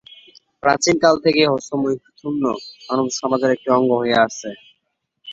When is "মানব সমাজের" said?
2.87-3.53